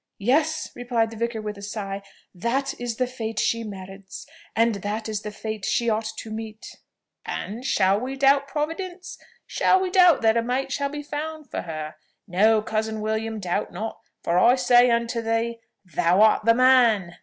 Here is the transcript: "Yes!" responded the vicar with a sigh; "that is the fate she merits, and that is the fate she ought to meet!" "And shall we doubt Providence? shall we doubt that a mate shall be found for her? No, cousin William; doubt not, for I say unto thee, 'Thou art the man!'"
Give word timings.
"Yes!" 0.17 0.71
responded 0.75 1.11
the 1.11 1.17
vicar 1.27 1.43
with 1.43 1.59
a 1.59 1.61
sigh; 1.61 2.01
"that 2.33 2.73
is 2.81 2.95
the 2.95 3.05
fate 3.05 3.37
she 3.39 3.63
merits, 3.63 4.25
and 4.55 4.73
that 4.81 5.07
is 5.07 5.21
the 5.21 5.29
fate 5.29 5.63
she 5.63 5.91
ought 5.91 6.09
to 6.17 6.31
meet!" 6.31 6.77
"And 7.23 7.63
shall 7.63 7.99
we 7.99 8.15
doubt 8.15 8.47
Providence? 8.47 9.19
shall 9.45 9.79
we 9.79 9.91
doubt 9.91 10.23
that 10.23 10.37
a 10.37 10.41
mate 10.41 10.71
shall 10.71 10.89
be 10.89 11.03
found 11.03 11.51
for 11.51 11.61
her? 11.61 11.97
No, 12.27 12.63
cousin 12.63 12.99
William; 12.99 13.39
doubt 13.39 13.71
not, 13.71 13.99
for 14.23 14.39
I 14.39 14.55
say 14.55 14.89
unto 14.89 15.21
thee, 15.21 15.59
'Thou 15.85 16.19
art 16.19 16.45
the 16.45 16.55
man!'" 16.55 17.17